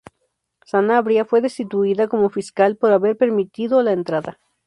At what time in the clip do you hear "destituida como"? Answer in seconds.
1.41-2.31